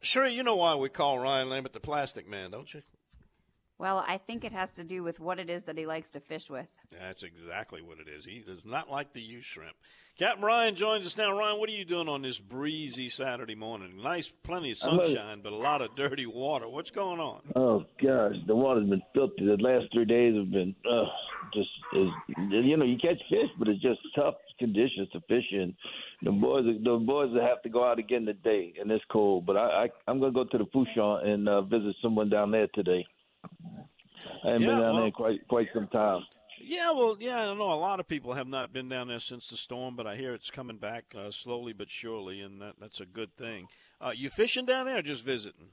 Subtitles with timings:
[0.00, 2.82] Sure, you know why we call Ryan Lambert the Plastic Man, don't you?
[3.78, 6.20] Well, I think it has to do with what it is that he likes to
[6.20, 6.66] fish with.
[6.90, 8.24] That's exactly what it is.
[8.24, 9.76] He does not like to use shrimp.
[10.18, 11.38] Captain Ryan joins us now.
[11.38, 14.02] Ryan, what are you doing on this breezy Saturday morning?
[14.02, 16.68] Nice, plenty of sunshine, but a lot of dirty water.
[16.68, 17.40] What's going on?
[17.54, 19.46] Oh gosh, the water's been filthy.
[19.46, 21.04] The last three days have been uh,
[21.54, 22.08] just is
[22.50, 25.72] you know you catch fish, but it's just tough conditions to fish in.
[26.24, 29.46] The boys, the boys will have to go out again today, and it's cold.
[29.46, 32.66] But I, I I'm gonna go to the Fourchon and uh, visit someone down there
[32.74, 33.06] today.
[33.44, 33.48] I
[34.52, 36.22] haven't Yeah, been down well- there in quite quite some time.
[36.60, 39.46] Yeah, well, yeah, I know a lot of people have not been down there since
[39.48, 42.98] the storm, but I hear it's coming back uh, slowly but surely, and that, that's
[42.98, 43.68] a good thing.
[44.00, 45.68] Uh, you fishing down there or just visiting?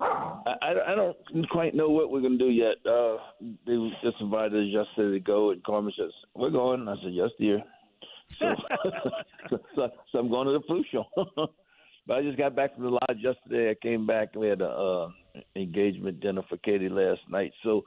[0.00, 0.54] I,
[0.86, 1.16] I don't
[1.50, 2.76] quite know what we're gonna do yet.
[2.86, 3.18] Uh,
[3.66, 6.88] they just invited us yesterday to go, and Carmen says we're going.
[6.88, 7.62] I said yes, dear.
[8.38, 8.56] So,
[9.76, 11.04] so, so I'm going to the Fourchon.
[12.10, 13.70] but I just got back from the lodge yesterday.
[13.70, 14.34] I came back.
[14.34, 15.10] We had a uh,
[15.54, 17.52] engagement dinner for Katie last night.
[17.62, 17.82] So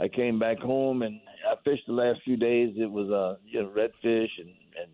[0.00, 1.18] I came back home and
[1.50, 2.72] I fished the last few days.
[2.76, 4.92] It was uh, you know redfish and and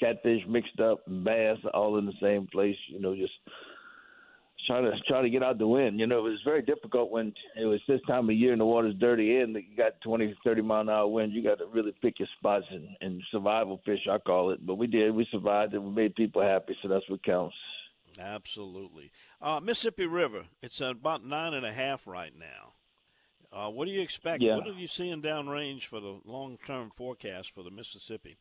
[0.00, 2.74] catfish mixed up, and bass all in the same place.
[2.88, 3.32] You know, just
[4.66, 6.00] trying to try to get out the wind.
[6.00, 8.64] You know, it was very difficult when it was this time of year and the
[8.64, 11.32] water's dirty and you got 20, 30 mile an hour wind.
[11.32, 14.66] You got to really pick your spots and, and survival fish, I call it.
[14.66, 15.14] But we did.
[15.14, 17.54] We survived and we made people happy, so that's what counts.
[18.18, 19.10] Absolutely.
[19.40, 22.72] Uh, Mississippi River, it's at about nine and a half right now.
[23.52, 24.42] Uh, what do you expect?
[24.42, 24.56] Yeah.
[24.56, 28.36] What are you seeing downrange for the long-term forecast for the Mississippi?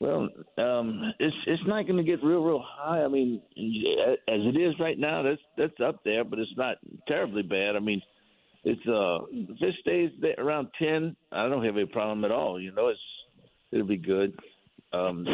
[0.00, 0.28] Well,
[0.58, 3.02] um, it's it's not going to get real real high.
[3.02, 6.76] I mean, as it is right now, that's that's up there, but it's not
[7.08, 7.74] terribly bad.
[7.74, 8.00] I mean,
[8.62, 12.60] it's uh, if it stays there around ten, I don't have any problem at all.
[12.60, 13.00] You know, it's
[13.72, 14.38] it'll be good.
[14.92, 15.26] Um,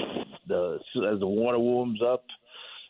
[0.49, 0.79] the
[1.13, 2.25] as the water warms up,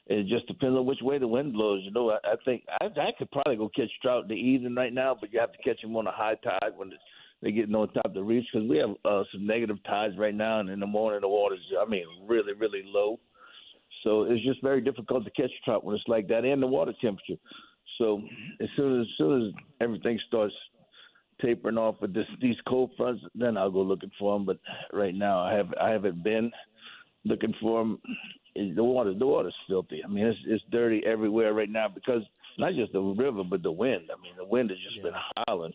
[0.06, 1.82] it just depends on which way the wind blows.
[1.84, 4.74] You know, I, I think I, I could probably go catch trout in the evening
[4.74, 7.02] right now, but you have to catch them on a high tide when it's,
[7.40, 10.34] they're getting on top of the reefs because we have uh, some negative tides right
[10.34, 13.18] now, and in the morning the water's I mean really really low.
[14.02, 16.92] So it's just very difficult to catch trout when it's like that, and the water
[17.00, 17.40] temperature.
[17.98, 18.22] So
[18.60, 20.54] as soon as, as soon as everything starts
[21.40, 24.46] tapering off with this these cold fronts, then I'll go looking for them.
[24.46, 24.58] But
[24.92, 26.50] right now, I have I haven't been
[27.24, 27.98] looking for them.
[28.56, 30.02] The water the water's filthy.
[30.04, 32.22] I mean, it's it's dirty everywhere right now because
[32.58, 34.10] not just the river but the wind.
[34.16, 35.72] I mean, the wind has just been howling.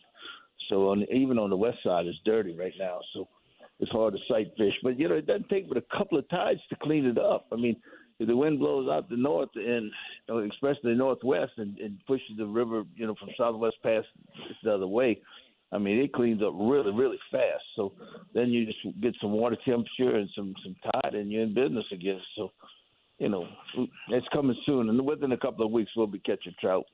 [0.68, 3.00] So on, even on the west side, it's dirty right now.
[3.12, 3.28] So
[3.80, 4.72] it's hard to sight fish.
[4.82, 7.46] But you know, it doesn't take but a couple of tides to clean it up.
[7.52, 7.76] I mean,
[8.18, 9.90] if the wind blows out the north and
[10.28, 14.06] you know, especially the northwest and, and pushes the river, you know, from southwest past
[14.62, 15.20] the other way,
[15.72, 17.64] I mean, it cleans up really, really fast.
[17.76, 17.92] So
[18.40, 21.84] then you just get some water temperature and some some tide, and you're in business
[21.92, 22.20] again.
[22.36, 22.50] So,
[23.18, 23.46] you know,
[24.08, 26.84] it's coming soon, and within a couple of weeks we'll be catching trout.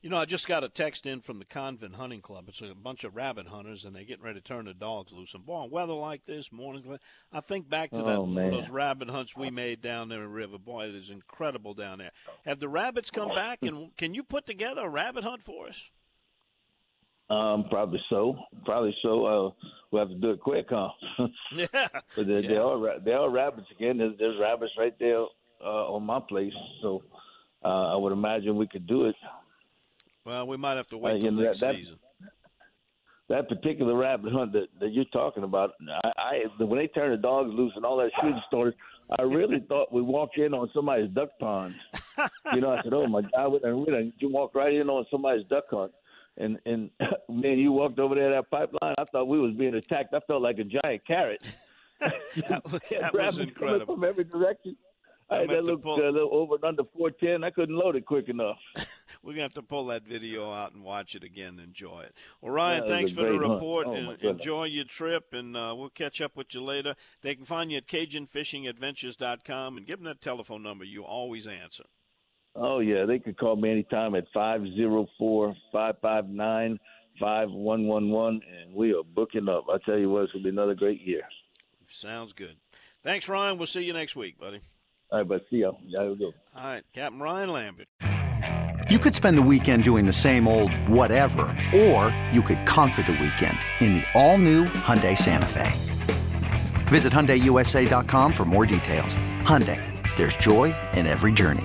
[0.00, 2.44] You know, I just got a text in from the Convent Hunting Club.
[2.48, 5.34] It's a bunch of rabbit hunters, and they're getting ready to turn the dogs loose.
[5.34, 7.00] And boy, weather like this, mornings, like-
[7.32, 8.46] I think back to that Oh, one man.
[8.46, 10.58] of those rabbit hunts we made down there in the river.
[10.58, 12.12] Boy, it is incredible down there.
[12.46, 15.90] Have the rabbits come back, and can you put together a rabbit hunt for us?
[17.30, 18.36] Um, probably so.
[18.64, 19.24] Probably so.
[19.26, 19.50] Uh,
[19.90, 20.88] we'll have to do it quick, huh?
[21.52, 21.66] Yeah.
[22.16, 22.48] but there, Yeah.
[22.48, 23.98] there are they are rabbits again.
[23.98, 25.24] There's, there's rabbits right there
[25.64, 26.52] uh, on my place,
[26.82, 27.02] so
[27.64, 29.16] uh, I would imagine we could do it.
[30.26, 31.98] Well, we might have to Uh, wait you till next that- that- season.
[33.30, 35.70] That particular rabbit hunt that, that you're talking about,
[36.04, 38.74] I, I when they turned the dogs loose and all that shooting started,
[39.18, 41.74] I really thought we walked in on somebody's duck pond.
[42.52, 45.06] You know, I said, "Oh my God!" And we done- you walk right in on
[45.10, 45.92] somebody's duck hunt,
[46.36, 46.90] and and
[47.28, 48.94] man, you walked over there that pipeline.
[48.98, 50.14] I thought we was being attacked.
[50.14, 51.42] I felt like a giant carrot.
[52.00, 53.94] that, was- that was incredible.
[53.94, 54.76] from every direction.
[55.30, 57.44] I had that little, pull- uh, little over and under 410.
[57.44, 58.58] I couldn't load it quick enough.
[59.22, 62.12] We're gonna have to pull that video out and watch it again enjoy it.
[62.42, 65.24] Well, Ryan, was thanks for the report Oh, and enjoy your trip.
[65.32, 66.94] And uh, we'll catch up with you later.
[67.22, 70.84] They can find you at CajunFishingAdventures.com and give them that telephone number.
[70.84, 71.84] You always answer.
[72.56, 76.78] Oh yeah, they could call me anytime at five zero four five five nine
[77.18, 79.64] five one one one, and we are booking up.
[79.68, 81.22] I tell you what, it's gonna be another great year.
[81.88, 82.56] Sounds good.
[83.02, 83.58] Thanks, Ryan.
[83.58, 84.60] We'll see you next week, buddy.
[85.10, 85.78] All right, but see y'all.
[85.84, 86.32] Y'all go.
[86.56, 87.88] All right, Captain Ryan Lambert.
[88.90, 91.42] You could spend the weekend doing the same old whatever,
[91.74, 95.72] or you could conquer the weekend in the all-new Hyundai Santa Fe.
[96.88, 99.16] Visit HyundaiUSA.com for more details.
[99.40, 99.80] Hyundai,
[100.16, 101.64] there's joy in every journey.